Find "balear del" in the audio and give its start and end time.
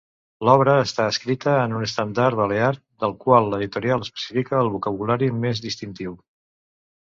2.41-3.15